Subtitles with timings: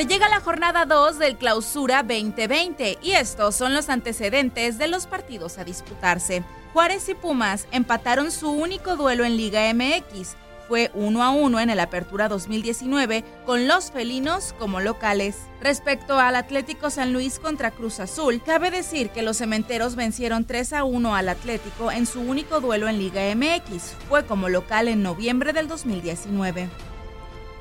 [0.00, 4.88] Se llega a la jornada 2 del Clausura 2020 y estos son los antecedentes de
[4.88, 6.42] los partidos a disputarse.
[6.72, 10.36] Juárez y Pumas empataron su único duelo en Liga MX.
[10.68, 15.36] Fue 1 a 1 en el Apertura 2019 con los felinos como locales.
[15.60, 20.72] Respecto al Atlético San Luis contra Cruz Azul, cabe decir que los cementeros vencieron 3
[20.72, 23.96] a 1 al Atlético en su único duelo en Liga MX.
[24.08, 26.70] Fue como local en noviembre del 2019.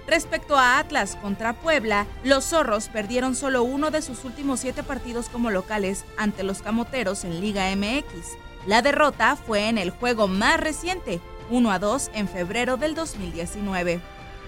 [0.09, 5.29] Respecto a Atlas contra Puebla, los zorros perdieron solo uno de sus últimos siete partidos
[5.29, 8.35] como locales ante los camoteros en Liga MX.
[8.65, 11.21] La derrota fue en el juego más reciente,
[11.51, 14.01] 1 a 2 en febrero del 2019.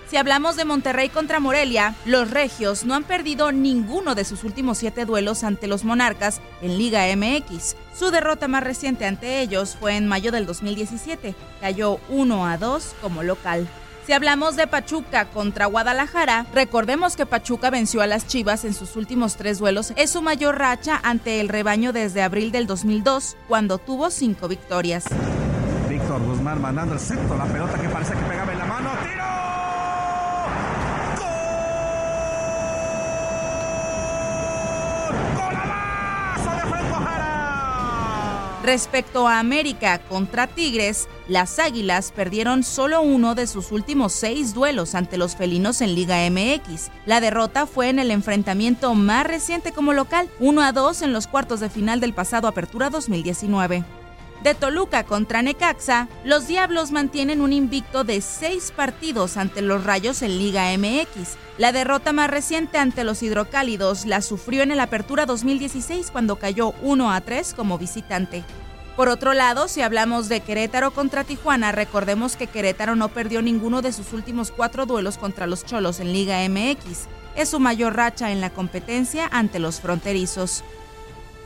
[0.09, 4.79] Si hablamos de Monterrey contra Morelia, los regios no han perdido ninguno de sus últimos
[4.79, 7.75] siete duelos ante los monarcas en Liga MX.
[7.95, 11.35] Su derrota más reciente ante ellos fue en mayo del 2017.
[11.61, 13.67] Cayó 1 a 2 como local.
[14.05, 18.95] Si hablamos de Pachuca contra Guadalajara, recordemos que Pachuca venció a las Chivas en sus
[18.95, 19.93] últimos tres duelos.
[19.95, 25.05] Es su mayor racha ante el rebaño desde abril del 2002, cuando tuvo cinco victorias.
[25.87, 28.60] Víctor Guzmán mandando el la pelota que parece que pegaba en
[38.63, 44.93] Respecto a América contra Tigres, las Águilas perdieron solo uno de sus últimos seis duelos
[44.93, 46.91] ante los felinos en Liga MX.
[47.07, 51.25] La derrota fue en el enfrentamiento más reciente como local, 1 a 2 en los
[51.25, 53.83] cuartos de final del pasado Apertura 2019.
[54.43, 60.23] De Toluca contra Necaxa, los Diablos mantienen un invicto de seis partidos ante los Rayos
[60.23, 61.37] en Liga MX.
[61.59, 66.73] La derrota más reciente ante los Hidrocálidos la sufrió en el Apertura 2016 cuando cayó
[66.81, 68.43] 1 a 3 como visitante.
[68.95, 73.83] Por otro lado, si hablamos de Querétaro contra Tijuana, recordemos que Querétaro no perdió ninguno
[73.83, 77.05] de sus últimos cuatro duelos contra los Cholos en Liga MX.
[77.35, 80.63] Es su mayor racha en la competencia ante los fronterizos.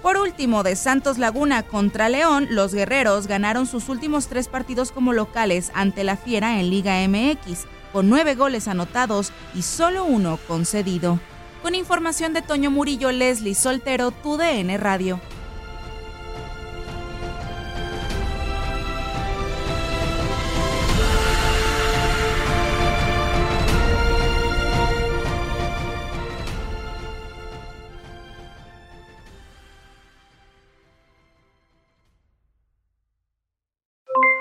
[0.05, 5.13] Por último, de Santos Laguna contra León, los guerreros ganaron sus últimos tres partidos como
[5.13, 11.19] locales ante la Fiera en Liga MX, con nueve goles anotados y solo uno concedido.
[11.63, 15.19] Con información de Toño Murillo, Leslie Soltero, TUDN Radio.